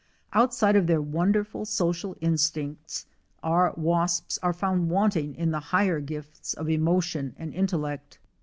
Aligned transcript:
Outside 0.33 0.75
of 0.75 0.87
their 0.87 0.99
wonderful 0.99 1.63
social 1.63 2.17
instincts 2.21 3.05
our 3.43 3.71
wasps 3.77 4.39
are 4.41 4.51
found 4.51 4.89
wanting 4.89 5.35
in 5.35 5.51
the 5.51 5.59
higher 5.59 5.99
gifts 5.99 6.55
of 6.55 6.67
emotion 6.71 7.35
and 7.37 7.53
in 7.53 7.67
tellect. 7.67 8.17